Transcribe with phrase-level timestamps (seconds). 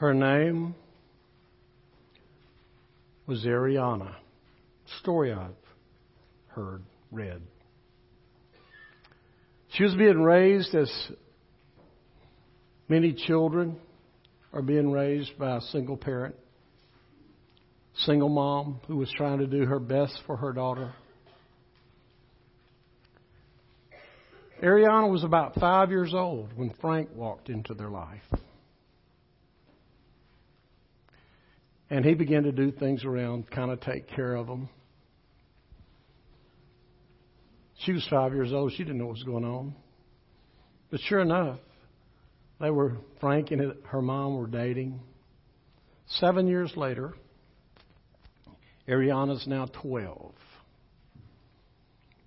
[0.00, 0.74] Her name
[3.26, 4.14] was Ariana.
[5.02, 5.50] Story I've
[6.46, 7.42] heard, read.
[9.74, 10.90] She was being raised as
[12.88, 13.76] many children
[14.54, 16.34] are being raised by a single parent,
[17.96, 20.94] single mom who was trying to do her best for her daughter.
[24.62, 28.22] Ariana was about five years old when Frank walked into their life.
[31.90, 34.68] And he began to do things around, kind of take care of them.
[37.84, 38.72] She was five years old.
[38.72, 39.74] She didn't know what was going on.
[40.90, 41.58] But sure enough,
[42.60, 45.00] they were, Frank and her mom were dating.
[46.06, 47.14] Seven years later,
[48.88, 50.34] Ariana's now 12.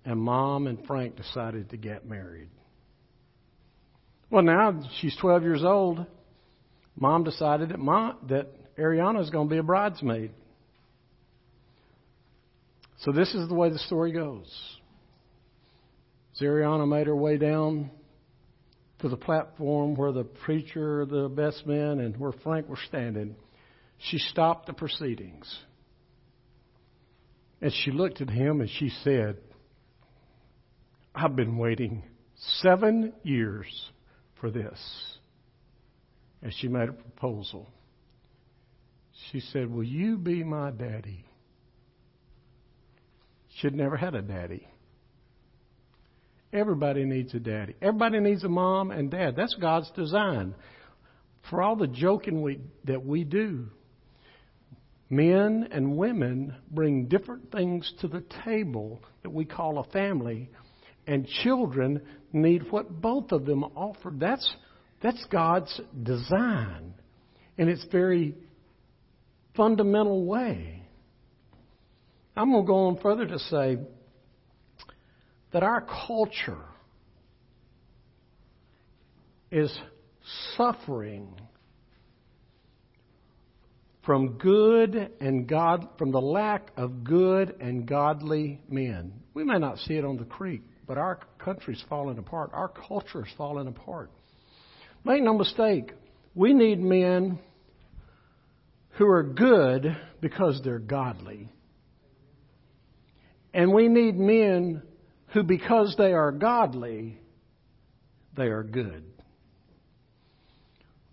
[0.04, 2.48] And mom and Frank decided to get married.
[4.28, 6.04] Well, now she's 12 years old.
[6.96, 10.32] Mom decided that, mom, that Ariana is going to be a bridesmaid.
[12.98, 14.50] So this is the way the story goes.
[16.40, 17.90] Ariana made her way down
[19.00, 23.36] to the platform where the preacher, the best man, and where Frank were standing.
[23.98, 25.58] She stopped the proceedings.
[27.60, 29.36] And she looked at him and she said,
[31.14, 32.02] I've been waiting
[32.60, 33.66] seven years
[34.40, 34.78] for this.
[36.42, 37.70] And she made a proposal.
[39.30, 41.24] She said, Will you be my daddy?
[43.56, 44.66] She'd never had a daddy.
[46.52, 47.74] Everybody needs a daddy.
[47.82, 49.34] Everybody needs a mom and dad.
[49.36, 50.54] That's God's design.
[51.50, 53.66] For all the joking we, that we do,
[55.10, 60.50] men and women bring different things to the table that we call a family,
[61.06, 62.00] and children
[62.32, 64.12] need what both of them offer.
[64.14, 64.48] That's,
[65.02, 66.94] that's God's design.
[67.58, 68.34] And it's very
[69.56, 70.82] fundamental way.
[72.36, 73.78] I'm going to go on further to say
[75.52, 76.64] that our culture
[79.52, 79.72] is
[80.56, 81.32] suffering
[84.04, 89.12] from good and God from the lack of good and godly men.
[89.32, 92.50] We may not see it on the creek, but our country's falling apart.
[92.52, 94.10] Our culture is falling apart.
[95.04, 95.92] Make no mistake,
[96.34, 97.38] we need men
[98.96, 101.48] who are good because they're godly.
[103.52, 104.82] And we need men
[105.32, 107.18] who, because they are godly,
[108.36, 109.04] they are good.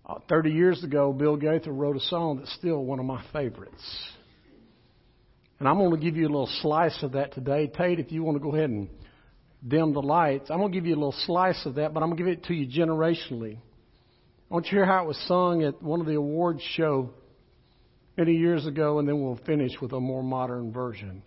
[0.04, 3.82] Uh, 30 years ago, Bill Gaither wrote a song that's still one of my favorites.
[5.60, 7.68] And I'm going to give you a little slice of that today.
[7.68, 8.88] Tate, if you want to go ahead and
[9.66, 12.10] dim the lights, I'm going to give you a little slice of that, but I'm
[12.10, 13.58] going to give it to you generationally.
[13.58, 17.10] I want you to hear how it was sung at one of the awards show
[18.16, 21.22] many years ago, and then we'll finish with a more modern version.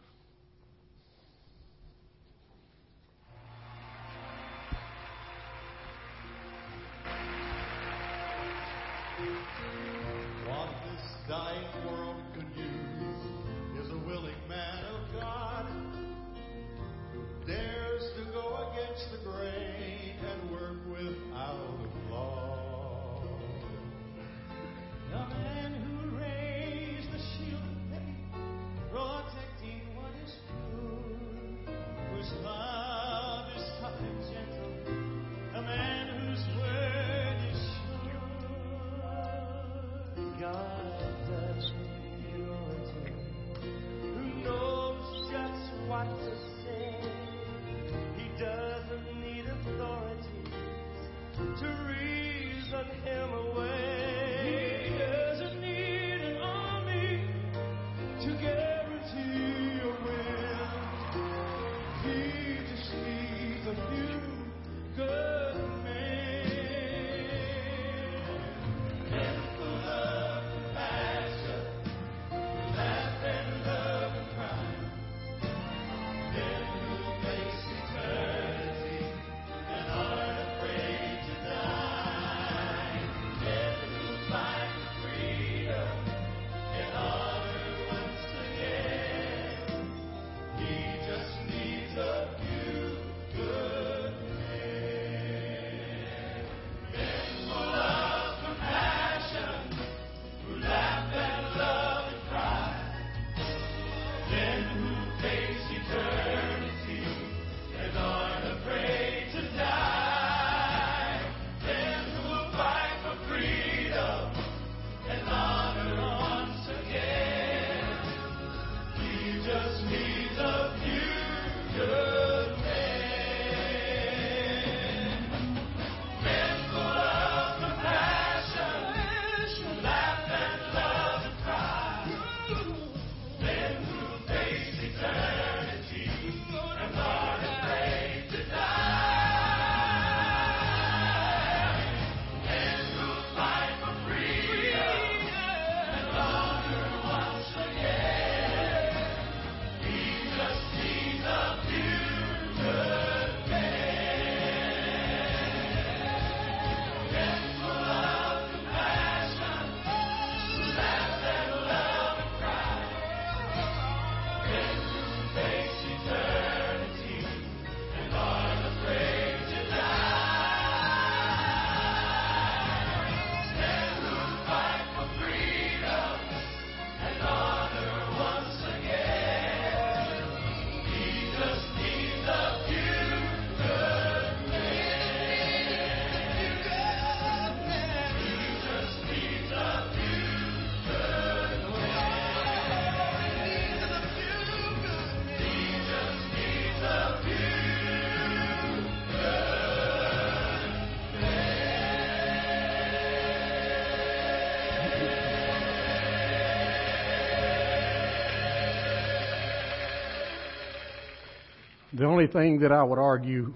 [212.25, 213.53] Only thing that I would argue,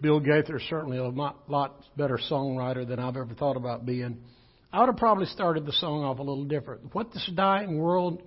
[0.00, 4.18] Bill Gaither is certainly a lot better songwriter than I've ever thought about being.
[4.72, 6.94] I would have probably started the song off a little different.
[6.94, 8.22] What this dying world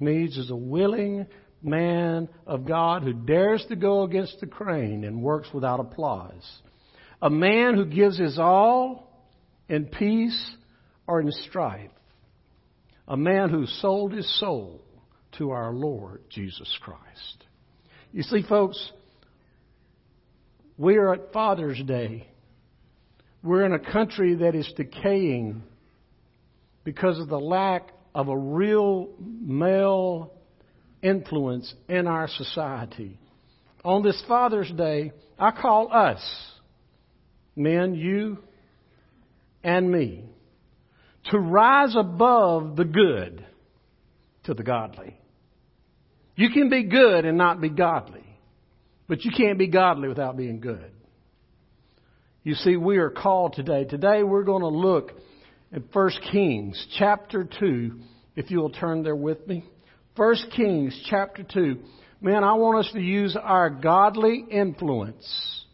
[0.00, 1.26] needs is a willing
[1.62, 6.44] man of God who dares to go against the grain and works without applause.
[7.22, 9.10] A man who gives his all
[9.68, 10.56] in peace
[11.06, 11.90] or in strife.
[13.08, 14.82] A man who sold his soul
[15.38, 17.44] to our Lord Jesus Christ.
[18.12, 18.92] You see, folks,
[20.78, 22.26] we are at Father's Day.
[23.42, 25.62] We're in a country that is decaying
[26.84, 30.32] because of the lack of a real male
[31.02, 33.18] influence in our society.
[33.84, 36.20] On this Father's Day, I call us,
[37.54, 38.38] men, you
[39.62, 40.24] and me,
[41.30, 43.44] to rise above the good
[44.44, 45.18] to the godly.
[46.36, 48.25] You can be good and not be godly,
[49.08, 50.90] but you can't be godly without being good.
[52.42, 53.84] You see, we are called today.
[53.84, 55.12] Today we're going to look
[55.72, 57.98] at 1 Kings chapter 2,
[58.36, 59.64] if you'll turn there with me.
[60.16, 61.78] 1 Kings chapter 2.
[62.20, 65.64] Man, I want us to use our godly influence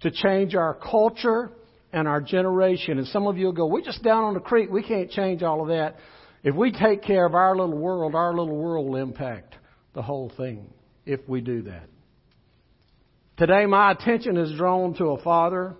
[0.00, 1.50] to change our culture
[1.92, 2.98] and our generation.
[2.98, 4.70] And some of you will go, we're just down on the creek.
[4.70, 5.96] We can't change all of that.
[6.44, 9.56] If we take care of our little world, our little world will impact
[9.94, 10.72] the whole thing
[11.04, 11.88] if we do that.
[13.38, 15.76] Today, my attention is drawn to a father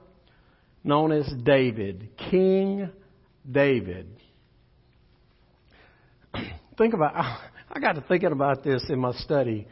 [0.84, 2.88] known as David, King
[3.50, 4.08] David
[6.78, 9.66] think about, I got to thinking about this in my study,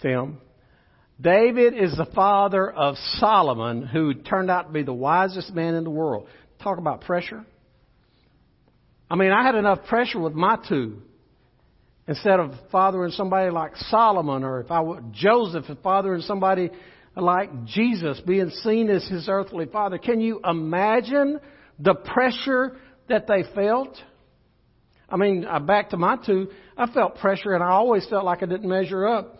[0.00, 0.38] Tim.
[1.20, 5.84] David is the father of Solomon, who turned out to be the wisest man in
[5.84, 6.26] the world.
[6.62, 7.44] Talk about pressure.
[9.10, 11.02] I mean, I had enough pressure with my two.
[12.08, 16.70] Instead of fathering somebody like Solomon, or if I were Joseph, fathering somebody
[17.16, 19.98] like Jesus, being seen as his earthly father.
[19.98, 21.40] Can you imagine
[21.78, 22.76] the pressure
[23.08, 23.98] that they felt?
[25.08, 28.42] I mean, uh, back to my two, I felt pressure and I always felt like
[28.42, 29.36] I didn't measure up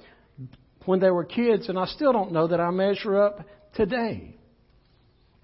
[0.84, 4.36] when they were kids, and I still don't know that I measure up today.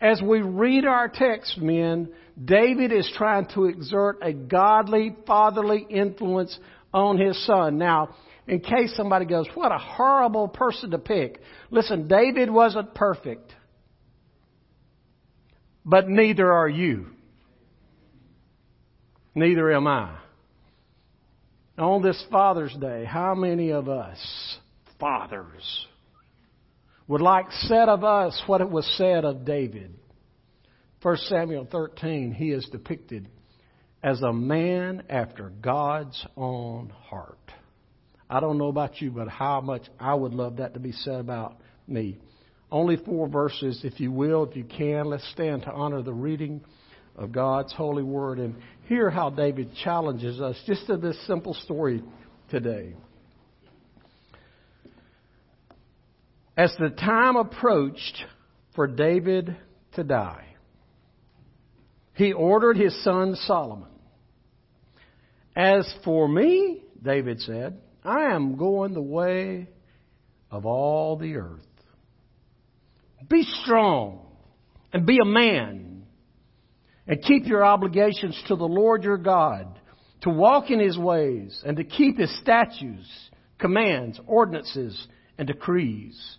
[0.00, 6.56] As we read our text, men, David is trying to exert a godly, fatherly influence
[6.92, 7.78] on his son.
[7.78, 8.14] Now,
[8.48, 11.40] in case somebody goes, what a horrible person to pick.
[11.70, 13.52] Listen, David wasn't perfect.
[15.84, 17.06] But neither are you.
[19.34, 20.16] Neither am I.
[21.76, 24.18] On this Father's Day, how many of us,
[24.98, 25.86] fathers,
[27.06, 29.94] would like said of us what it was said of David?
[31.02, 33.28] 1 Samuel 13, he is depicted
[34.02, 37.38] as a man after God's own heart.
[38.30, 41.20] I don't know about you, but how much I would love that to be said
[41.20, 42.18] about me.
[42.70, 45.06] Only four verses, if you will, if you can.
[45.06, 46.60] Let's stand to honor the reading
[47.16, 48.54] of God's holy word and
[48.86, 52.02] hear how David challenges us just to this simple story
[52.50, 52.94] today.
[56.56, 58.24] As the time approached
[58.74, 59.56] for David
[59.94, 60.44] to die,
[62.14, 63.88] he ordered his son Solomon.
[65.56, 69.68] As for me, David said, I am going the way
[70.50, 71.60] of all the earth.
[73.28, 74.26] Be strong
[74.92, 76.04] and be a man
[77.06, 79.78] and keep your obligations to the Lord your God,
[80.22, 83.08] to walk in his ways, and to keep his statutes,
[83.58, 86.36] commands, ordinances, and decrees.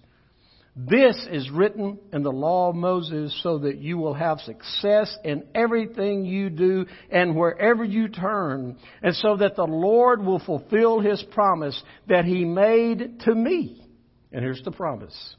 [0.76, 5.44] This is written in the law of Moses so that you will have success in
[5.54, 11.24] everything you do and wherever you turn, and so that the Lord will fulfill his
[11.32, 13.84] promise that he made to me.
[14.32, 15.36] And here's the promise.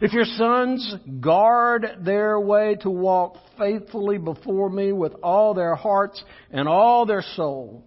[0.00, 6.22] If your sons guard their way to walk faithfully before me with all their hearts
[6.50, 7.84] and all their soul,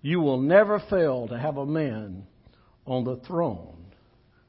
[0.00, 2.22] you will never fail to have a man
[2.86, 3.86] on the throne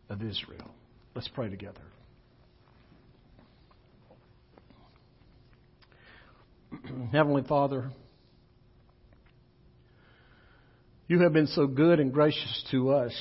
[0.07, 0.69] of Israel.
[1.19, 1.81] Let's pray together.
[7.11, 7.91] Heavenly Father,
[11.09, 13.11] you have been so good and gracious to us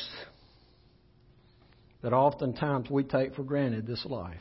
[2.02, 4.38] that oftentimes we take for granted this life.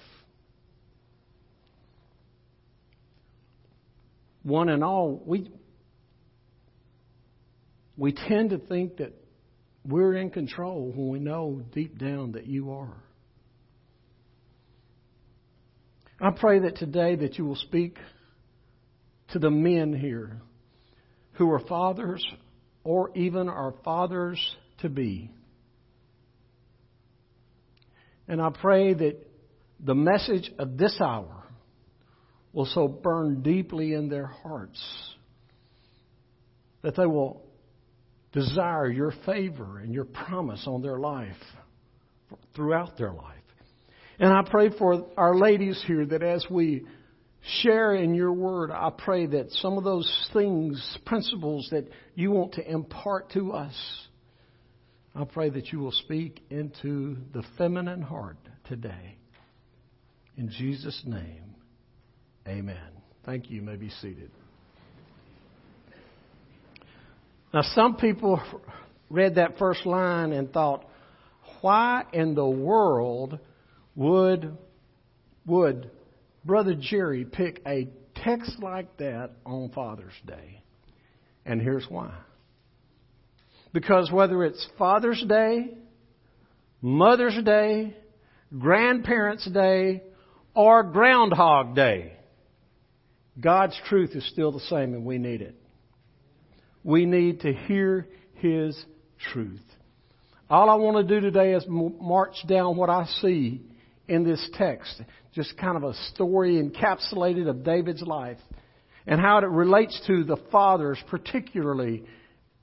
[4.44, 5.50] One and all, we,
[7.98, 9.14] we tend to think that
[9.84, 13.02] we're in control when we know deep down that you are.
[16.20, 17.98] I pray that today that you will speak
[19.30, 20.42] to the men here
[21.34, 22.26] who are fathers
[22.84, 24.40] or even are fathers
[24.80, 25.32] to be
[28.28, 29.26] And I pray that
[29.80, 31.44] the message of this hour
[32.52, 34.82] will so burn deeply in their hearts
[36.82, 37.44] that they will
[38.34, 41.36] desire your favor and your promise on their life
[42.56, 43.37] throughout their life.
[44.20, 46.86] And I pray for our ladies here that as we
[47.62, 52.54] share in your word, I pray that some of those things, principles that you want
[52.54, 53.76] to impart to us,
[55.14, 59.18] I pray that you will speak into the feminine heart today.
[60.36, 61.56] In Jesus' name,
[62.48, 62.78] amen.
[63.26, 63.58] Thank you.
[63.58, 64.32] You may be seated.
[67.54, 68.42] Now, some people
[69.10, 70.86] read that first line and thought,
[71.62, 73.40] why in the world
[73.98, 74.56] would,
[75.46, 75.92] would
[76.46, 80.62] Brother Jerry pick a text like that on Father's Day?
[81.46, 82.14] And here's why.
[83.74, 85.76] Because whether it's Father's Day,
[86.82, 87.98] Mother's Day,
[88.58, 90.04] Grandparents' Day,
[90.54, 92.14] or Groundhog Day,
[93.40, 95.56] God's truth is still the same and we need it.
[96.84, 98.80] We need to hear His
[99.32, 99.64] truth.
[100.50, 103.62] All I want to do today is march down what I see
[104.08, 105.02] in this text.
[105.34, 108.40] Just kind of a story encapsulated of David's life
[109.06, 112.04] and how it relates to the fathers, particularly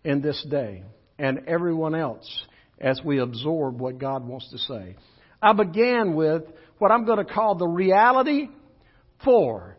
[0.05, 0.85] in this day,
[1.19, 2.47] and everyone else
[2.81, 4.97] as we absorb what God wants to say.
[5.41, 6.43] I began with
[6.79, 8.49] what I'm going to call the reality
[9.23, 9.79] for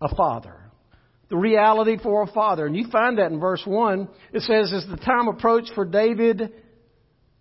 [0.00, 0.66] a father
[1.28, 2.66] the reality for a father.
[2.66, 4.08] And you find that in verse 1.
[4.32, 6.52] It says, as the time approached for David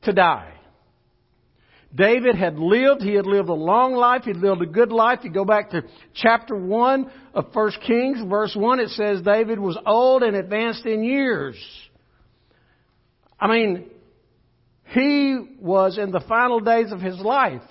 [0.03, 0.53] to die.
[1.95, 5.19] David had lived, he had lived a long life, he'd lived a good life.
[5.23, 5.83] You go back to
[6.13, 11.03] chapter 1 of 1 Kings, verse 1, it says David was old and advanced in
[11.03, 11.55] years.
[13.39, 13.85] I mean,
[14.87, 17.61] he was in the final days of his life.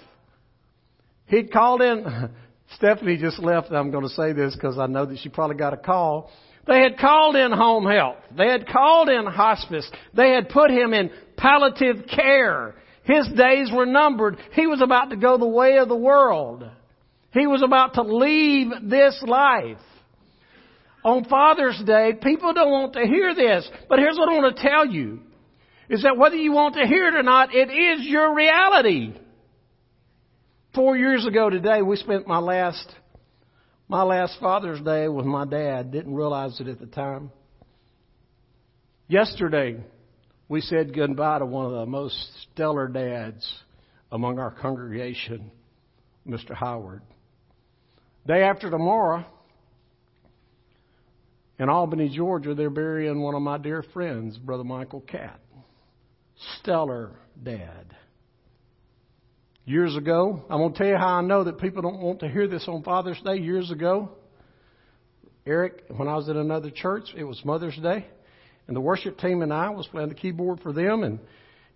[1.27, 2.31] He'd called in,
[2.77, 5.75] Stephanie just left, I'm going to say this because I know that she probably got
[5.75, 6.31] a call.
[6.67, 8.17] They had called in home health.
[8.35, 9.91] They had called in hospice.
[10.15, 12.75] They had put him in palliative care.
[13.05, 14.39] His days were numbered.
[14.53, 16.65] He was about to go the way of the world.
[17.33, 19.79] He was about to leave this life.
[21.05, 23.69] On Father's Day, people don't want to hear this.
[23.89, 25.21] But here's what I want to tell you.
[25.91, 29.15] Is that whether you want to hear it or not, it is your reality.
[30.75, 32.91] Four years ago today, we spent my last,
[33.87, 35.93] my last Father's Day with my dad.
[35.93, 37.31] Didn't realize it at the time.
[39.09, 39.85] Yesterday,
[40.55, 42.15] we said goodbye to one of the most
[42.53, 43.45] stellar dads
[44.13, 45.51] among our congregation,
[46.25, 46.55] Mr.
[46.55, 47.03] Howard.
[48.25, 49.25] Day after tomorrow,
[51.59, 55.41] in Albany, Georgia, they're burying one of my dear friends, Brother Michael Catt.
[56.61, 57.11] Stellar
[57.43, 57.93] dad.
[59.65, 62.29] Years ago, I'm going to tell you how I know that people don't want to
[62.29, 63.39] hear this on Father's Day.
[63.39, 64.11] Years ago,
[65.45, 68.07] Eric, when I was at another church, it was Mother's Day,
[68.67, 71.19] and the worship team and I was playing the keyboard for them, and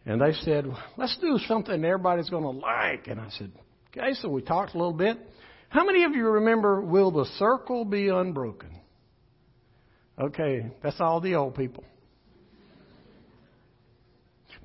[0.06, 0.66] and they said,
[0.96, 3.52] "Let's do something everybody's going to like." And I said,
[3.90, 5.18] "Okay." So we talked a little bit.
[5.68, 8.70] How many of you remember "Will the Circle Be Unbroken"?
[10.18, 11.84] Okay, that's all the old people.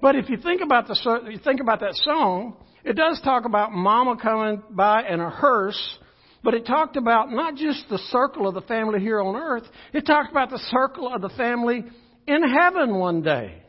[0.01, 3.71] But if you think about the you think about that song, it does talk about
[3.71, 5.97] mama coming by in a hearse,
[6.43, 9.63] but it talked about not just the circle of the family here on earth,
[9.93, 11.85] it talked about the circle of the family
[12.27, 13.63] in heaven one day.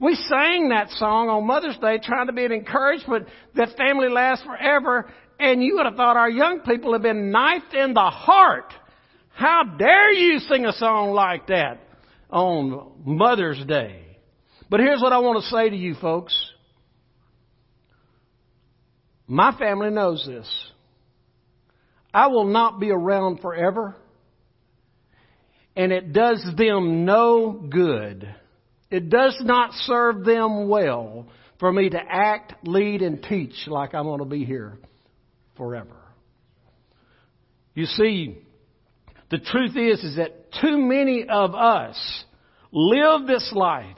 [0.00, 3.26] We sang that song on Mother's Day trying to be an encouragement
[3.56, 7.74] that family lasts forever, and you would have thought our young people have been knifed
[7.74, 8.72] in the heart.
[9.30, 11.80] How dare you sing a song like that
[12.30, 14.18] on Mother's Day?
[14.70, 16.34] But here's what I want to say to you folks.
[19.26, 20.48] My family knows this.
[22.14, 23.96] I will not be around forever.
[25.78, 28.28] And it does them no good.
[28.90, 31.28] It does not serve them well
[31.60, 34.76] for me to act, lead, and teach like I'm going to be here
[35.56, 35.96] forever.
[37.74, 38.38] You see,
[39.30, 42.24] the truth is, is that too many of us
[42.72, 43.96] live this life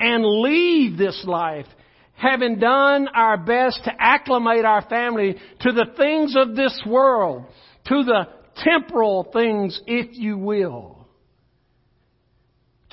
[0.00, 1.66] and leave this life
[2.14, 7.44] having done our best to acclimate our family to the things of this world,
[7.86, 8.26] to the
[8.64, 10.99] temporal things, if you will,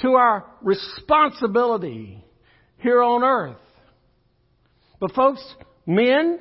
[0.01, 2.23] to our responsibility
[2.77, 3.57] here on earth.
[4.99, 5.43] But folks,
[5.85, 6.39] men,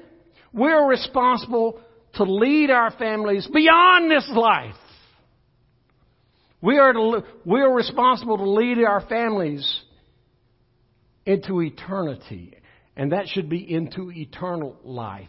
[0.52, 1.80] we're responsible
[2.14, 4.74] to lead our families beyond this life.
[6.62, 9.80] We are, to, we are responsible to lead our families
[11.26, 12.56] into eternity
[12.96, 15.28] and that should be into eternal life.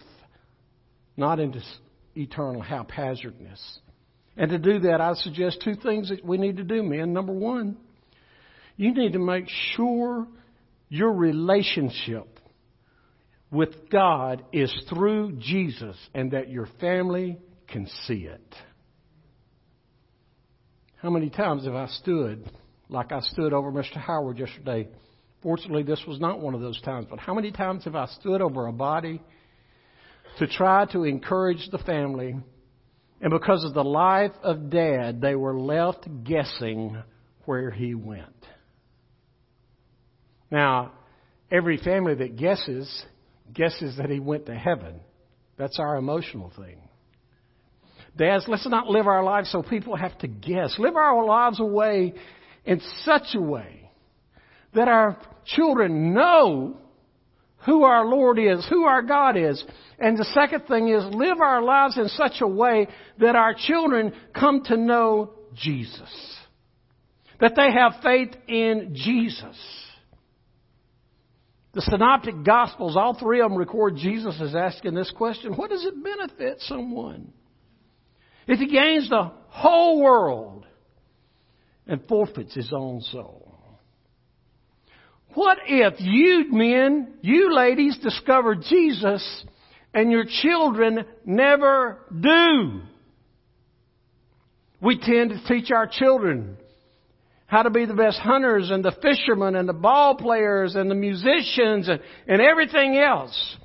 [1.19, 1.59] not into
[2.15, 3.79] eternal haphazardness.
[4.37, 7.11] And to do that, I suggest two things that we need to do, men.
[7.11, 7.75] Number one,
[8.77, 10.27] you need to make sure
[10.87, 12.39] your relationship
[13.51, 18.55] with God is through Jesus and that your family can see it.
[20.97, 22.49] How many times have I stood
[22.89, 23.97] like I stood over Mr.
[23.97, 24.87] Howard yesterday?
[25.41, 28.41] Fortunately, this was not one of those times, but how many times have I stood
[28.41, 29.21] over a body
[30.39, 32.35] to try to encourage the family?
[33.21, 37.01] And because of the life of dad, they were left guessing
[37.45, 38.36] where he went.
[40.49, 40.93] Now,
[41.51, 43.05] every family that guesses,
[43.53, 44.99] guesses that he went to heaven.
[45.57, 46.77] That's our emotional thing.
[48.17, 50.75] Dads, let's not live our lives so people have to guess.
[50.79, 52.13] Live our lives away
[52.65, 53.91] in such a way
[54.73, 56.77] that our children know
[57.65, 59.63] who our Lord is, who our God is.
[59.99, 62.87] And the second thing is live our lives in such a way
[63.19, 66.37] that our children come to know Jesus.
[67.39, 69.86] That they have faith in Jesus.
[71.77, 75.85] The synoptic gospels, all three of them record Jesus as asking this question, what does
[75.85, 77.31] it benefit someone?
[78.47, 80.65] If he gains the whole world
[81.85, 83.59] and forfeits his own soul.
[85.35, 89.45] What if you men, you ladies discover Jesus
[89.93, 92.81] and your children never do?
[94.81, 96.57] We tend to teach our children
[97.47, 100.95] how to be the best hunters and the fishermen and the ball players and the
[100.95, 103.57] musicians and, and everything else.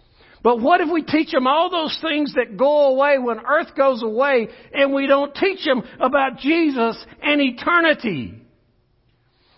[0.42, 4.02] But what if we teach them all those things that go away when earth goes
[4.02, 8.40] away and we don't teach them about Jesus and eternity?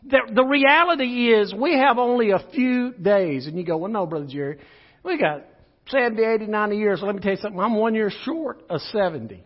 [0.07, 3.47] The, the reality is we have only a few days.
[3.47, 4.59] And you go, well, no, Brother Jerry,
[5.03, 5.45] we got
[5.89, 7.01] 70, 80, 90 years.
[7.03, 7.61] let me tell you something.
[7.61, 9.43] I'm one year short of 70.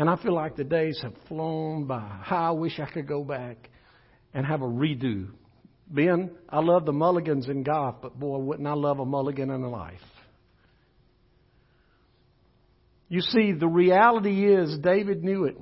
[0.00, 2.20] And I feel like the days have flown by.
[2.22, 3.68] How I wish I could go back
[4.32, 5.28] and have a redo
[5.90, 9.60] Ben, I love the mulligans in golf, but boy, wouldn't I love a mulligan in
[9.60, 10.00] life.
[13.10, 15.58] You see, the reality is David knew it.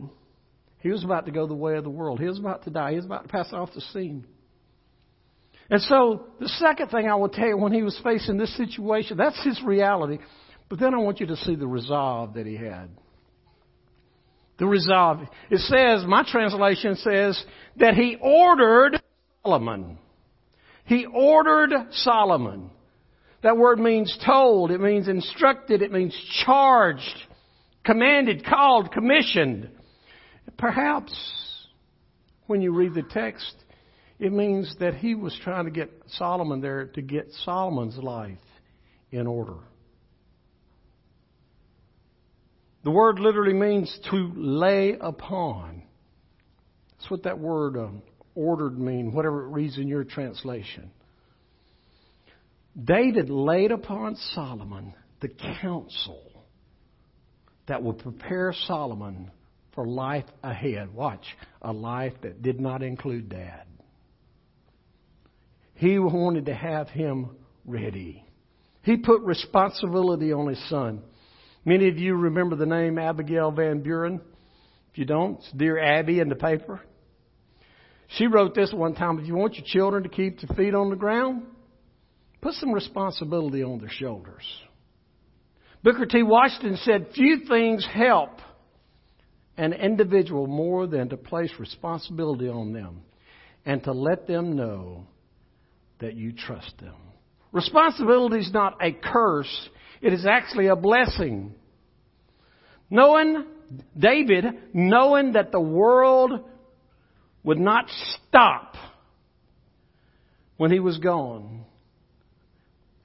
[0.82, 2.20] He was about to go the way of the world.
[2.20, 2.90] He was about to die.
[2.90, 4.24] He was about to pass off the scene.
[5.68, 9.16] And so, the second thing I will tell you when he was facing this situation,
[9.16, 10.18] that's his reality.
[10.68, 12.90] But then I want you to see the resolve that he had.
[14.58, 15.20] The resolve.
[15.50, 17.42] It says, my translation says,
[17.76, 19.00] that he ordered
[19.44, 19.98] Solomon.
[20.84, 22.70] He ordered Solomon.
[23.42, 27.02] That word means told, it means instructed, it means charged,
[27.84, 29.70] commanded, called, commissioned.
[30.56, 31.14] Perhaps
[32.46, 33.54] when you read the text,
[34.18, 38.38] it means that he was trying to get Solomon there to get Solomon's life
[39.12, 39.58] in order.
[42.88, 45.82] The word literally means to lay upon.
[46.92, 48.00] That's what that word um,
[48.34, 50.90] ordered mean, whatever it reads in your translation.
[52.82, 55.28] David laid upon Solomon the
[55.60, 56.22] counsel
[57.66, 59.32] that would prepare Solomon
[59.74, 60.94] for life ahead.
[60.94, 61.26] Watch,
[61.60, 63.66] a life that did not include dad.
[65.74, 68.24] He wanted to have him ready.
[68.80, 71.02] He put responsibility on his son.
[71.68, 74.22] Many of you remember the name Abigail Van Buren.
[74.90, 76.80] If you don't, it's Dear Abby in the paper.
[78.16, 80.88] She wrote this one time if you want your children to keep their feet on
[80.88, 81.42] the ground,
[82.40, 84.44] put some responsibility on their shoulders.
[85.82, 86.22] Booker T.
[86.22, 88.30] Washington said, Few things help
[89.58, 93.02] an individual more than to place responsibility on them
[93.66, 95.06] and to let them know
[95.98, 96.94] that you trust them.
[97.52, 99.68] Responsibility is not a curse,
[100.00, 101.54] it is actually a blessing.
[102.90, 103.44] Knowing,
[103.98, 106.44] David, knowing that the world
[107.44, 108.74] would not stop
[110.56, 111.64] when he was gone.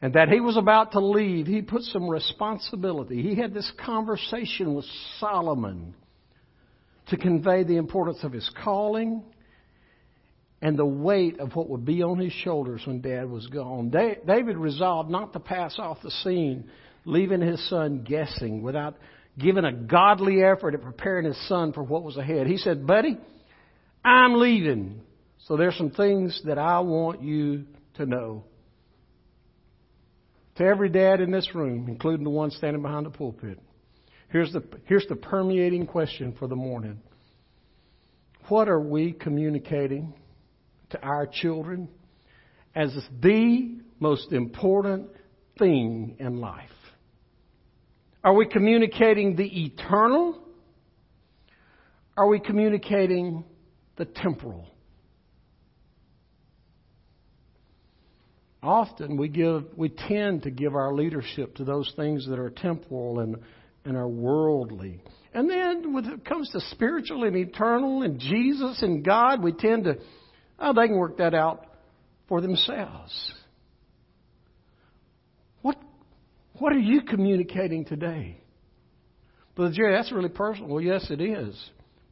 [0.01, 3.21] And that he was about to leave, he put some responsibility.
[3.21, 4.85] He had this conversation with
[5.19, 5.95] Solomon
[7.07, 9.23] to convey the importance of his calling
[10.61, 13.89] and the weight of what would be on his shoulders when dad was gone.
[13.89, 16.69] David resolved not to pass off the scene,
[17.05, 18.95] leaving his son guessing without
[19.37, 22.47] giving a godly effort at preparing his son for what was ahead.
[22.47, 23.17] He said, Buddy,
[24.03, 25.01] I'm leaving.
[25.47, 27.65] So there's some things that I want you
[27.95, 28.45] to know.
[30.57, 33.59] To every dad in this room, including the one standing behind the pulpit,
[34.29, 36.99] here's the, here's the permeating question for the morning.
[38.49, 40.13] What are we communicating
[40.91, 41.89] to our children
[42.75, 45.07] as the most important
[45.57, 46.69] thing in life?
[48.23, 50.39] Are we communicating the eternal?
[52.15, 53.43] Are we communicating
[53.97, 54.69] the temporal?
[58.61, 63.19] Often we give, we tend to give our leadership to those things that are temporal
[63.19, 63.35] and,
[63.83, 65.01] and are worldly.
[65.33, 69.83] And then when it comes to spiritual and eternal and Jesus and God, we tend
[69.83, 69.97] to,
[70.59, 71.65] oh, they can work that out
[72.29, 73.33] for themselves.
[75.61, 75.77] What,
[76.63, 78.37] what are you communicating today?
[79.53, 80.69] Brother Jerry, that's really personal.
[80.69, 81.61] Well, yes, it is.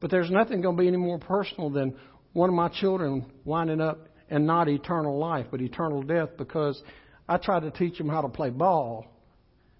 [0.01, 1.95] But there's nothing going to be any more personal than
[2.33, 6.83] one of my children winding up and not eternal life, but eternal death because
[7.29, 9.05] I tried to teach them how to play ball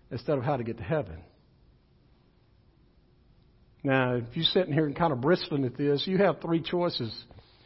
[0.10, 1.22] instead of how to get to heaven.
[3.84, 7.14] Now, if you're sitting here and kind of bristling at this, you have three choices.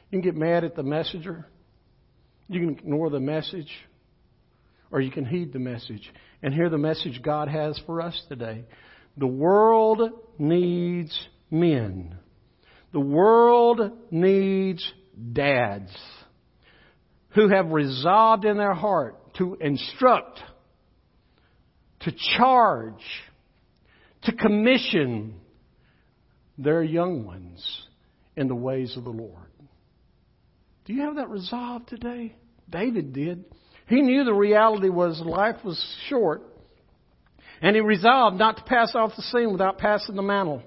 [0.09, 1.45] You can get mad at the messenger,
[2.47, 3.69] you can ignore the message,
[4.89, 6.11] or you can heed the message
[6.45, 8.65] and hear the message God has for us today.
[9.17, 12.19] The world needs men.
[12.93, 13.81] The world
[14.11, 14.87] needs
[15.33, 15.89] dads
[17.29, 20.39] who have resolved in their heart to instruct,
[22.01, 23.03] to charge,
[24.25, 25.39] to commission
[26.59, 27.87] their young ones
[28.35, 29.49] in the ways of the Lord.
[30.85, 32.35] Do you have that resolve today?
[32.69, 33.45] David did.
[33.87, 36.41] He knew the reality was life was short,
[37.61, 40.63] and he resolved not to pass off the scene without passing the mantle.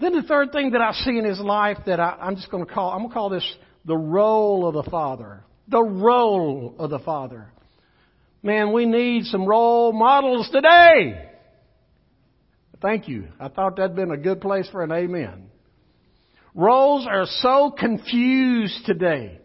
[0.00, 2.64] Then the third thing that I see in his life that I, I'm just going
[2.64, 5.42] to call, I'm going to call this the role of the Father.
[5.66, 7.48] The role of the Father.
[8.42, 11.28] Man, we need some role models today.
[12.80, 13.26] Thank you.
[13.40, 15.50] I thought that'd been a good place for an amen.
[16.54, 19.40] Roles are so confused today.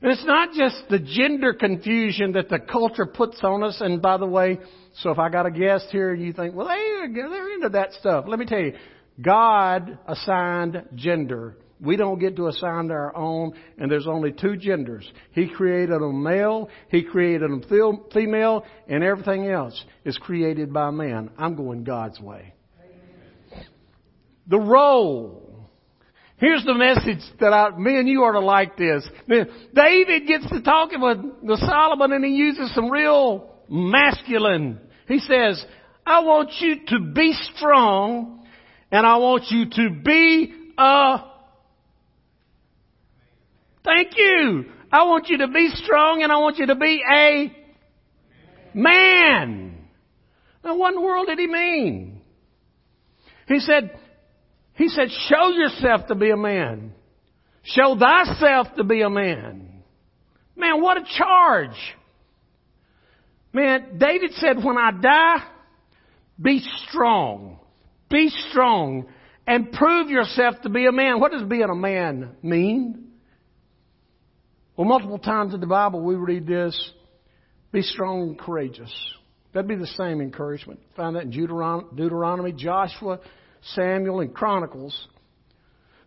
[0.00, 3.80] And it's not just the gender confusion that the culture puts on us.
[3.80, 4.58] And by the way,
[5.00, 7.92] so if I got a guest here and you think, well, they, they're into that
[7.94, 8.26] stuff.
[8.28, 8.74] Let me tell you,
[9.20, 15.10] God assigned gender we don't get to assign our own, and there's only two genders.
[15.32, 21.30] He created a male, He created a female, and everything else is created by man.
[21.38, 22.54] I'm going God's way.
[24.48, 25.44] The role.
[26.38, 29.06] Here's the message that I, me and you are to like this.
[29.28, 34.78] David gets to talking with, with Solomon and he uses some real masculine.
[35.08, 35.64] He says,
[36.06, 38.46] I want you to be strong
[38.92, 41.18] and I want you to be a
[43.84, 44.66] Thank you.
[44.92, 47.52] I want you to be strong and I want you to be a
[48.74, 49.78] man.
[50.62, 52.20] Now what in the world did he mean?
[53.46, 53.98] He said,
[54.78, 56.92] he said, show yourself to be a man.
[57.64, 59.82] Show thyself to be a man.
[60.56, 61.76] Man, what a charge.
[63.52, 65.44] Man, David said, when I die,
[66.40, 67.58] be strong.
[68.08, 69.08] Be strong
[69.48, 71.18] and prove yourself to be a man.
[71.18, 73.08] What does being a man mean?
[74.76, 76.92] Well, multiple times in the Bible we read this
[77.72, 78.92] be strong and courageous.
[79.52, 80.80] That'd be the same encouragement.
[80.96, 83.18] Find that in Deuteronomy, Joshua,
[83.74, 85.08] Samuel, and Chronicles.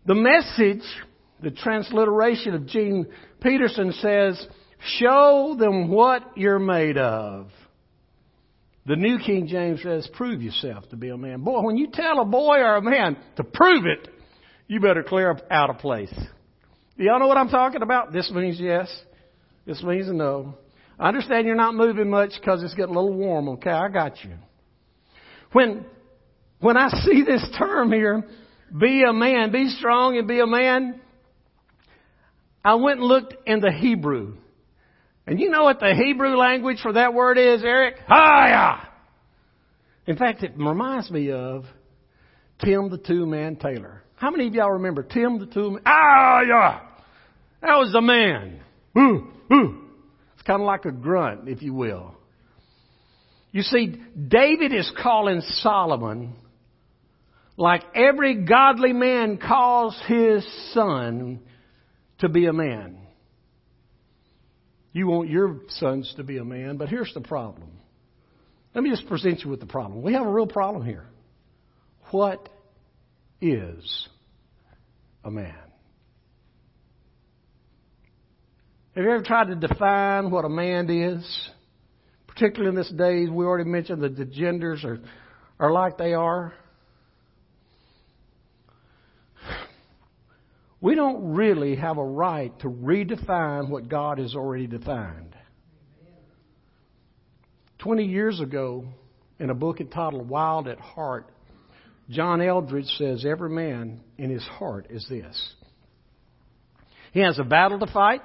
[0.06, 0.84] The message,
[1.42, 3.08] the transliteration of Gene
[3.42, 4.48] Peterson says,
[4.98, 7.48] show them what you're made of.
[8.86, 11.42] The New King James says, prove yourself to be a man.
[11.42, 14.08] Boy, when you tell a boy or a man to prove it,
[14.68, 16.14] you better clear out a place.
[16.98, 18.12] Do y'all know what I'm talking about?
[18.12, 18.90] This means yes.
[19.66, 20.56] This means no.
[21.00, 23.70] I understand you're not moving much because it's getting a little warm, okay?
[23.70, 24.32] I got you.
[25.52, 25.86] When,
[26.62, 28.24] when I see this term here,
[28.78, 31.02] be a man, be strong and be a man,
[32.64, 34.36] I went and looked in the Hebrew.
[35.28, 37.96] And you know what the Hebrew language for that word is, Eric?
[38.08, 38.88] Hiya!
[40.08, 41.66] In fact, it reminds me of
[42.64, 44.04] Tim the Tool Man Taylor.
[44.16, 45.82] How many of y'all remember Tim the Tool Man?
[45.86, 46.82] Ah, yeah.
[47.62, 48.60] That was the man.
[48.98, 49.82] Ooh, ooh.
[50.34, 52.16] It's kind of like a grunt, if you will.
[53.52, 56.36] You see, David is calling Solomon
[57.62, 60.44] like every godly man calls his
[60.74, 61.40] son
[62.18, 62.98] to be a man.
[64.94, 67.70] You want your sons to be a man, but here's the problem.
[68.74, 70.02] Let me just present you with the problem.
[70.02, 71.06] We have a real problem here.
[72.10, 72.50] What
[73.42, 74.08] is
[75.24, 75.54] a man?
[78.96, 81.50] Have you ever tried to define what a man is?
[82.26, 85.00] Particularly in this day, we already mentioned that the genders are,
[85.60, 86.56] are like they are.
[90.82, 95.36] We don't really have a right to redefine what God has already defined.
[97.78, 98.86] Twenty years ago,
[99.40, 101.28] in a book entitled Wild at Heart,
[102.10, 105.54] John Eldredge says every man in his heart is this.
[107.12, 108.22] He has a battle to fight.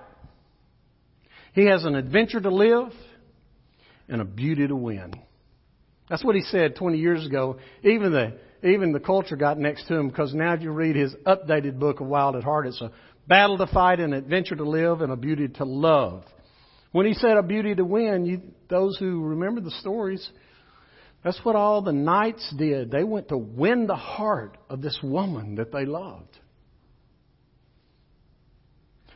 [1.53, 2.92] He has an adventure to live
[4.09, 5.14] and a beauty to win.
[6.09, 7.59] That's what he said 20 years ago.
[7.83, 11.14] Even the, even the culture got next to him because now if you read his
[11.27, 12.90] updated book of Wild at Heart, it's a
[13.27, 16.25] battle to fight, an adventure to live, and a beauty to love.
[16.92, 20.27] When he said a beauty to win, you, those who remember the stories,
[21.23, 22.90] that's what all the knights did.
[22.90, 26.38] They went to win the heart of this woman that they loved.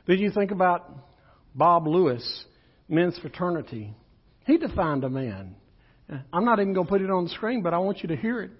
[0.06, 0.92] Did you think about
[1.54, 2.44] Bob Lewis,
[2.88, 3.94] men's fraternity?
[4.44, 5.54] He defined a man.
[6.32, 8.16] I'm not even going to put it on the screen, but I want you to
[8.16, 8.50] hear it.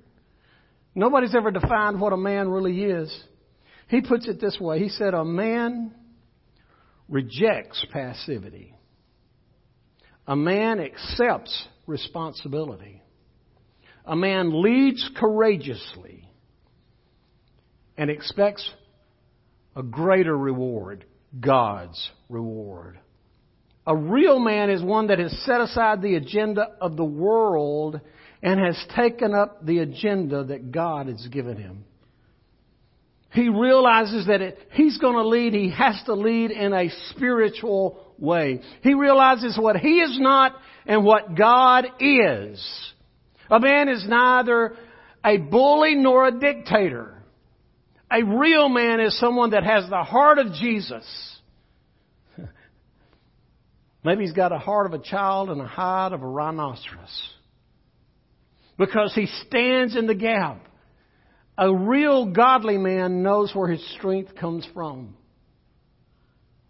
[0.94, 3.24] Nobody's ever defined what a man really is.
[3.88, 4.79] He puts it this way.
[4.81, 5.94] He said, a man
[7.09, 8.74] rejects passivity.
[10.26, 13.03] A man accepts responsibility.
[14.05, 16.29] A man leads courageously
[17.96, 18.68] and expects
[19.76, 21.05] a greater reward,
[21.38, 22.98] God's reward.
[23.87, 28.00] A real man is one that has set aside the agenda of the world
[28.42, 31.85] and has taken up the agenda that God has given him.
[33.33, 38.61] He realizes that he's going to lead, he has to lead in a spiritual way.
[38.83, 42.92] He realizes what he is not and what God is.
[43.48, 44.76] A man is neither
[45.24, 47.22] a bully nor a dictator.
[48.11, 51.07] A real man is someone that has the heart of Jesus.
[54.05, 57.30] Maybe he's got a heart of a child and a hide of a rhinoceros.
[58.81, 60.66] Because he stands in the gap.
[61.59, 65.19] A real godly man knows where his strength comes from.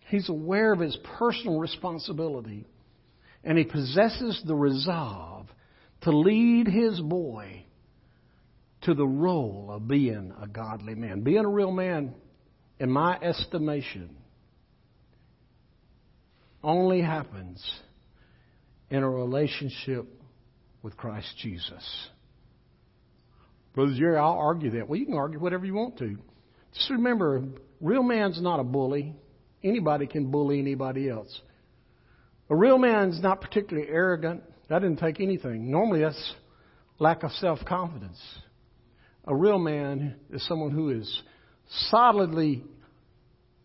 [0.08, 2.66] He's aware of his personal responsibility.
[3.44, 5.46] And he possesses the resolve
[6.00, 7.64] to lead his boy
[8.82, 11.20] to the role of being a godly man.
[11.20, 12.14] Being a real man,
[12.80, 14.16] in my estimation,
[16.64, 17.64] only happens
[18.90, 20.08] in a relationship
[20.82, 22.08] with Christ Jesus.
[23.74, 24.88] Brother Jerry, I'll argue that.
[24.88, 26.16] Well, you can argue whatever you want to.
[26.74, 27.42] Just remember,
[27.80, 29.14] real man's not a bully.
[29.62, 31.40] Anybody can bully anybody else.
[32.48, 34.42] A real man's not particularly arrogant.
[34.68, 35.70] That didn't take anything.
[35.70, 36.34] Normally, that's
[36.98, 38.20] lack of self confidence.
[39.24, 41.22] A real man is someone who is
[41.90, 42.64] solidly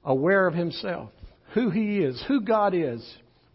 [0.04, 1.12] aware of himself,
[1.54, 3.04] who he is, who God is,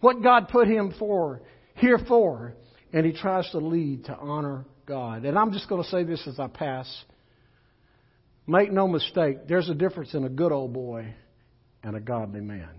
[0.01, 1.42] what God put him for,
[1.75, 2.55] here for,
[2.92, 5.24] and he tries to lead to honor God.
[5.24, 7.05] And I'm just going to say this as I pass.
[8.46, 11.14] Make no mistake, there's a difference in a good old boy
[11.83, 12.70] and a godly man.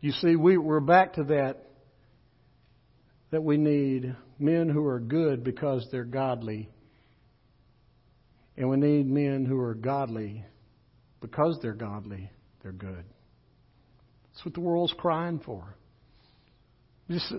[0.00, 1.68] You see, we, we're back to that,
[3.30, 6.68] that we need men who are good because they're godly.
[8.56, 10.44] And we need men who are godly
[11.20, 12.30] because they're godly,
[12.62, 13.04] they're good.
[14.32, 15.76] That's what the world's crying for.
[17.10, 17.32] Just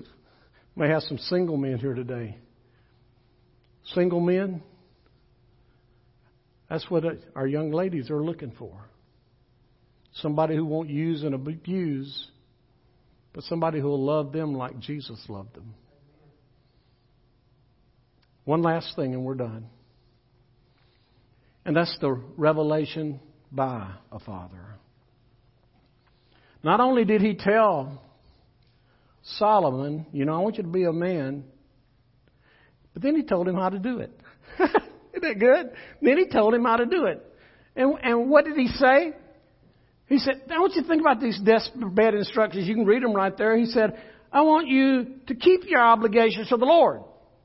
[0.76, 2.38] may have some single men here today.
[3.94, 4.62] Single men,
[6.70, 7.04] that's what
[7.36, 8.90] our young ladies are looking for.
[10.14, 12.28] Somebody who won't use and abuse,
[13.34, 15.74] but somebody who will love them like Jesus loved them.
[18.46, 19.68] One last thing and we're done.
[21.66, 23.20] And that's the revelation
[23.52, 24.78] by a father.
[26.62, 28.02] Not only did he tell
[29.38, 31.46] Solomon, you know, I want you to be a man.
[32.94, 34.12] But then he told him how to do it.
[34.60, 35.72] Isn't that good?
[36.02, 37.26] Then he told him how to do it.
[37.76, 39.14] And, and what did he say?
[40.08, 42.68] He said, I want you to think about these deathbed instructions.
[42.68, 43.58] You can read them right there.
[43.58, 44.00] He said,
[44.32, 47.02] I want you to keep your obligations to the Lord.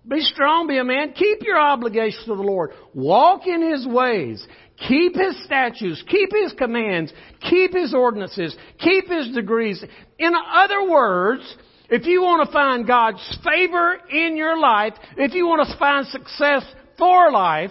[0.07, 1.13] Be strong, be a man.
[1.13, 2.71] Keep your obligations to the Lord.
[2.95, 4.47] Walk in His ways.
[4.89, 6.03] Keep His statutes.
[6.09, 7.13] Keep His commands.
[7.49, 8.57] Keep His ordinances.
[8.79, 9.85] Keep His degrees.
[10.19, 11.57] In other words,
[11.89, 16.07] if you want to find God's favor in your life, if you want to find
[16.07, 16.65] success
[16.99, 17.71] for life,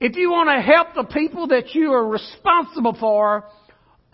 [0.00, 3.44] if you want to help the people that you are responsible for,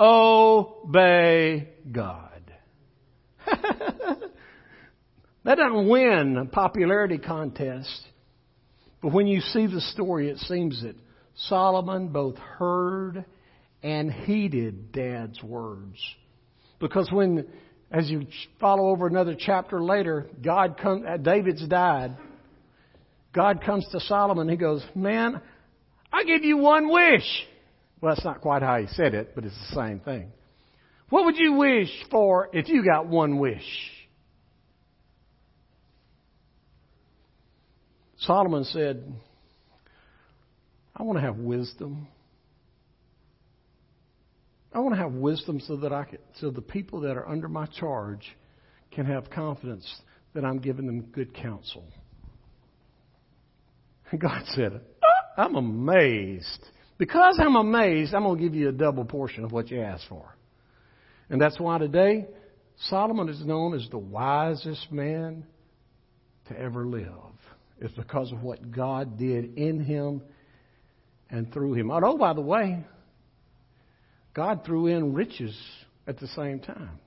[0.01, 2.43] obey God.
[3.47, 4.25] that
[5.45, 8.03] doesn't win a popularity contest.
[9.01, 10.97] But when you see the story, it seems that
[11.37, 13.25] Solomon both heard
[13.85, 15.97] and heeded Dad's words.
[16.81, 17.47] Because when
[17.91, 18.27] as you
[18.61, 22.17] follow over another chapter later, God comes, uh, David's died.
[23.33, 24.49] God comes to Solomon.
[24.49, 25.41] He goes, Man,
[26.13, 27.27] I give you one wish.
[28.01, 30.33] Well, that's not quite how he said it, but it's the same thing.
[31.09, 33.63] What would you wish for if you got one wish?
[38.19, 39.05] Solomon said,
[40.97, 42.09] I want to have wisdom.
[44.77, 47.49] I want to have wisdom so that I can, so the people that are under
[47.49, 48.37] my charge
[48.91, 49.91] can have confidence
[50.35, 51.83] that I'm giving them good counsel.
[54.11, 56.63] And God said, uh, I'm amazed.
[56.99, 60.09] Because I'm amazed, I'm going to give you a double portion of what you asked
[60.11, 60.37] for.
[61.31, 62.27] And that's why today,
[62.91, 65.47] Solomon is known as the wisest man
[66.51, 67.09] to ever live.
[67.81, 70.21] It's because of what God did in him
[71.31, 71.91] and through him.
[71.91, 72.85] Oh, by the way,
[74.37, 75.57] God threw in riches
[76.07, 77.01] at the same time.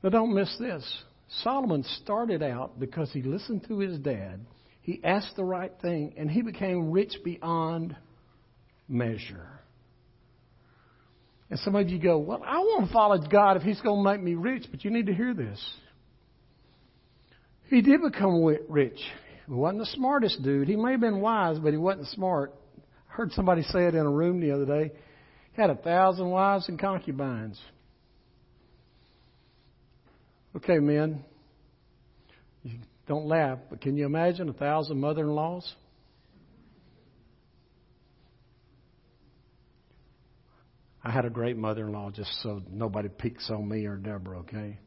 [0.00, 1.02] But don't miss this.
[1.42, 4.46] Solomon started out because he listened to his dad.
[4.80, 7.96] He asked the right thing, and he became rich beyond
[8.88, 9.58] measure.
[11.50, 14.10] And some of you go, Well, I want to follow God if He's going to
[14.10, 15.62] make me rich, but you need to hear this.
[17.68, 18.98] He did become rich.
[19.46, 20.68] He wasn't the smartest dude.
[20.68, 22.54] He may have been wise, but he wasn't smart.
[23.10, 24.92] I heard somebody say it in a room the other day.
[25.58, 27.60] Had a thousand wives and concubines.
[30.54, 31.24] Okay, men,
[33.08, 35.74] don't laugh, but can you imagine a thousand mother in laws?
[41.02, 44.38] I had a great mother in law, just so nobody picks on me or Deborah,
[44.40, 44.78] okay?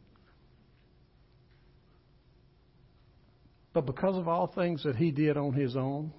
[3.74, 6.14] But because of all things that he did on his own,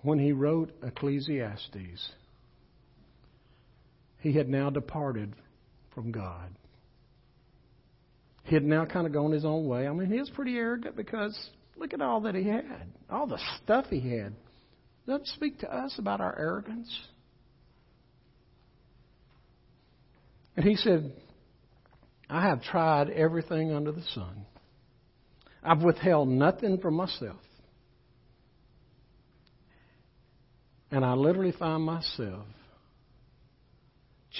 [0.00, 2.10] when he wrote Ecclesiastes,
[4.20, 5.34] he had now departed
[5.94, 6.50] from God.
[8.44, 9.86] He had now kind of gone his own way.
[9.86, 11.38] I mean, he was pretty arrogant because
[11.76, 14.34] look at all that he had, all the stuff he had.
[15.06, 16.88] Doesn't speak to us about our arrogance.
[20.56, 21.12] And he said,
[22.28, 24.44] I have tried everything under the sun.
[25.62, 27.40] I've withheld nothing from myself.
[30.90, 32.46] And I literally find myself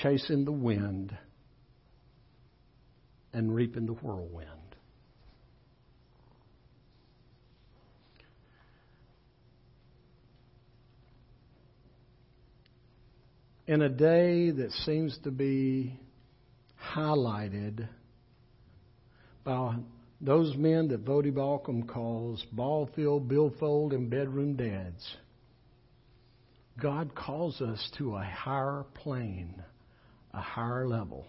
[0.03, 1.17] chasing the wind
[3.33, 4.49] and reaping the whirlwind.
[13.67, 15.99] In a day that seems to be
[16.95, 17.87] highlighted
[19.45, 19.77] by
[20.23, 25.17] those men that Voddie Baucham calls ball-field, billfold, and bedroom dads.
[26.81, 29.63] God calls us to a higher plane,
[30.39, 31.27] a higher level.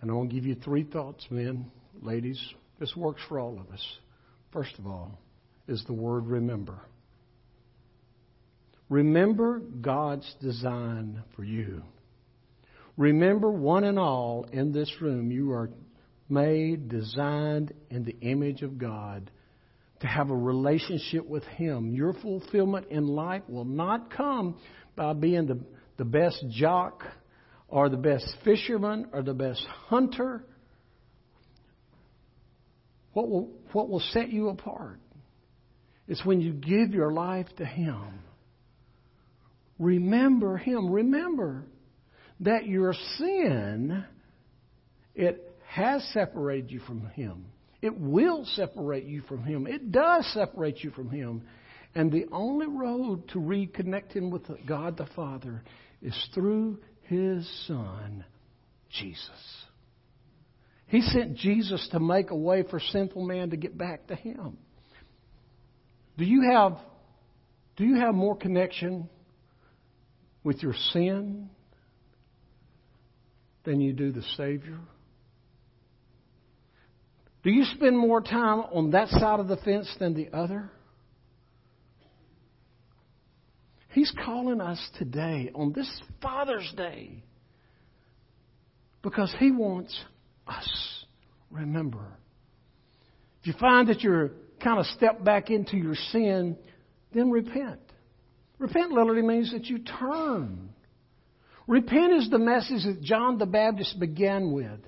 [0.00, 1.70] And I want to give you three thoughts, men,
[2.00, 2.40] ladies.
[2.80, 3.84] This works for all of us.
[4.52, 5.18] First of all,
[5.68, 6.80] is the word remember.
[8.88, 11.82] Remember God's design for you.
[12.96, 15.70] Remember, one and all in this room, you are
[16.30, 19.30] made, designed in the image of God
[20.00, 21.94] to have a relationship with Him.
[21.94, 24.56] Your fulfillment in life will not come
[24.94, 25.60] by being the,
[25.98, 27.02] the best jock
[27.68, 30.44] or the best fisherman or the best hunter.
[33.12, 35.00] What will, what will set you apart
[36.06, 38.20] is when you give your life to Him.
[39.78, 40.90] Remember Him.
[40.90, 41.64] Remember
[42.40, 44.04] that your sin,
[45.14, 47.46] it has separated you from Him.
[47.82, 49.66] It will separate you from Him.
[49.66, 51.42] It does separate you from Him.
[51.94, 55.62] And the only road to reconnecting with God the Father
[56.02, 56.78] is through
[57.08, 58.24] His Son,
[58.90, 59.64] Jesus.
[60.88, 64.56] He sent Jesus to make a way for sinful man to get back to Him.
[66.16, 66.78] Do you have,
[67.76, 69.08] do you have more connection
[70.42, 71.50] with your sin
[73.64, 74.78] than you do the Savior?
[77.42, 80.70] Do you spend more time on that side of the fence than the other?
[83.96, 85.90] He's calling us today on this
[86.20, 87.22] Father's Day
[89.00, 89.98] because He wants
[90.46, 91.04] us.
[91.50, 92.04] Remember.
[93.40, 94.32] If you find that you're
[94.62, 96.58] kind of stepped back into your sin,
[97.14, 97.80] then repent.
[98.58, 100.74] Repent literally means that you turn.
[101.66, 104.78] Repent is the message that John the Baptist began with.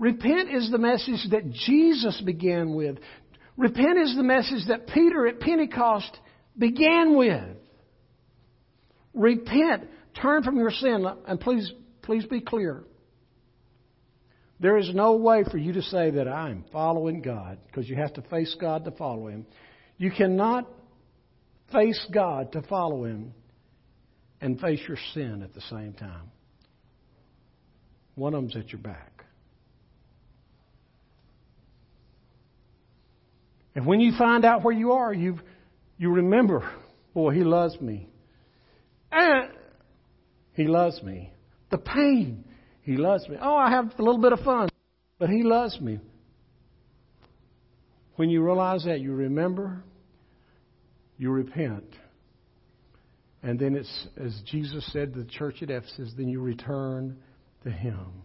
[0.00, 2.98] Repent is the message that Jesus began with.
[3.56, 6.18] Repent is the message that Peter at Pentecost
[6.58, 7.58] began with.
[9.16, 9.88] Repent.
[10.20, 11.04] Turn from your sin.
[11.26, 12.84] And please, please be clear.
[14.60, 18.14] There is no way for you to say that I'm following God because you have
[18.14, 19.46] to face God to follow Him.
[19.98, 20.68] You cannot
[21.72, 23.34] face God to follow Him
[24.40, 26.30] and face your sin at the same time.
[28.14, 29.24] One of them's at your back.
[33.74, 35.38] And when you find out where you are, you
[35.98, 36.70] you remember,
[37.12, 38.08] boy, he loves me.
[39.12, 39.50] And
[40.54, 41.32] he loves me.
[41.70, 42.44] The pain,
[42.82, 43.36] he loves me.
[43.40, 44.68] Oh, I have a little bit of fun,
[45.18, 45.98] but he loves me.
[48.16, 49.84] When you realize that, you remember,
[51.18, 51.84] you repent.
[53.42, 57.18] And then it's, as Jesus said to the church at Ephesus, then you return
[57.64, 58.22] to Him.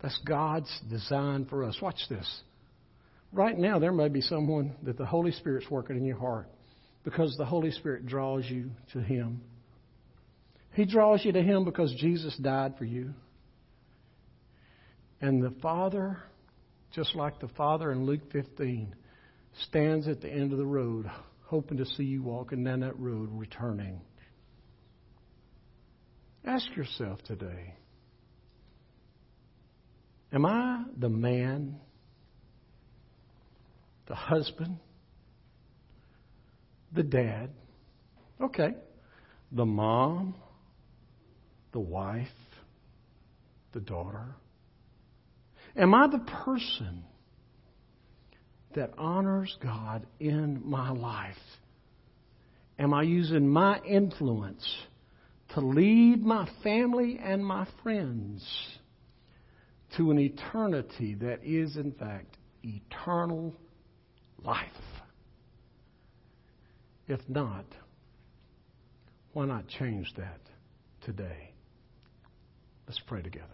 [0.00, 1.76] That's God's design for us.
[1.82, 2.42] Watch this.
[3.32, 6.48] Right now, there may be someone that the Holy Spirit's working in your heart
[7.04, 9.40] because the Holy Spirit draws you to Him.
[10.72, 13.14] He draws you to Him because Jesus died for you.
[15.20, 16.18] And the Father,
[16.94, 18.94] just like the Father in Luke 15,
[19.68, 21.10] stands at the end of the road,
[21.46, 24.00] hoping to see you walking down that road, returning.
[26.44, 27.74] Ask yourself today
[30.32, 31.76] Am I the man,
[34.06, 34.78] the husband,
[36.92, 37.50] the dad?
[38.40, 38.74] Okay.
[39.52, 40.34] The mom,
[41.72, 42.28] the wife,
[43.72, 44.34] the daughter?
[45.76, 47.04] Am I the person
[48.74, 51.34] that honors God in my life?
[52.78, 54.66] Am I using my influence
[55.54, 58.44] to lead my family and my friends
[59.96, 63.54] to an eternity that is, in fact, eternal
[64.42, 64.68] life?
[67.10, 67.64] If not,
[69.32, 70.38] why not change that
[71.00, 71.50] today?
[72.86, 73.46] Let's pray together.